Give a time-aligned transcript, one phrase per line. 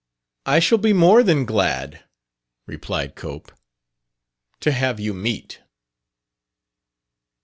[0.47, 2.03] "I shall be more than glad,"
[2.65, 3.51] replied Cope,
[4.61, 5.61] "to have you meet."